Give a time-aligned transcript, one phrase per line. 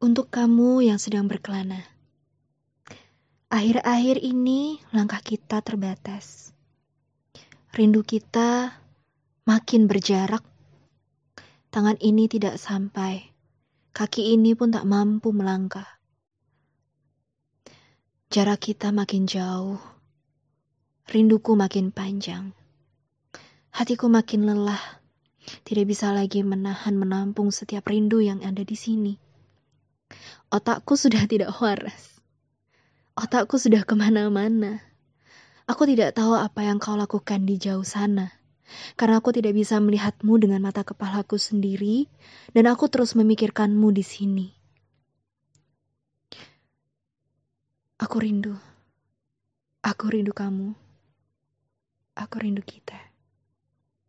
[0.00, 1.84] Untuk kamu yang sedang berkelana.
[3.52, 6.56] Akhir-akhir ini langkah kita terbatas.
[7.76, 8.80] Rindu kita
[9.44, 10.40] makin berjarak.
[11.68, 13.28] Tangan ini tidak sampai.
[13.92, 16.00] Kaki ini pun tak mampu melangkah.
[18.32, 19.76] Jarak kita makin jauh.
[21.12, 22.56] Rinduku makin panjang.
[23.68, 24.80] Hatiku makin lelah.
[25.68, 29.28] Tidak bisa lagi menahan menampung setiap rindu yang ada di sini.
[30.50, 32.18] Otakku sudah tidak waras.
[33.14, 34.82] Otakku sudah ke mana-mana.
[35.70, 38.34] Aku tidak tahu apa yang kau lakukan di jauh sana.
[38.98, 42.10] Karena aku tidak bisa melihatmu dengan mata kepalaku sendiri,
[42.50, 44.46] dan aku terus memikirkanmu di sini.
[48.02, 48.58] Aku rindu.
[49.86, 50.74] Aku rindu kamu.
[52.18, 52.99] Aku rindu kita.